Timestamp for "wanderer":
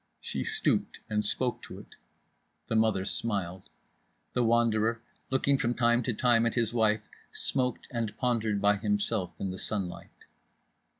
4.43-4.99